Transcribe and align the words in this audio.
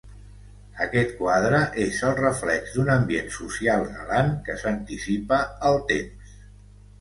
Aquest 0.85 1.11
quadre 1.17 1.59
és 1.83 1.99
el 2.07 2.15
reflex 2.19 2.71
d'un 2.77 2.89
ambient 2.95 3.29
social 3.37 3.85
galant 3.99 4.33
que 4.49 4.57
s'anticipa 4.63 5.41
al 5.71 5.79
temps. 5.95 6.35